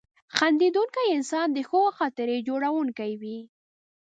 [0.37, 3.39] •خندېدونکی انسان د ښو خاطرو جوړونکی وي.